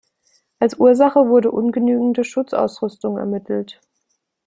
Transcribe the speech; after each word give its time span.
Als 0.57 0.79
Ursache 0.79 1.27
wurde 1.29 1.51
ungenügende 1.51 2.23
Schutzausrüstung 2.23 3.19
ermittelt. 3.19 3.79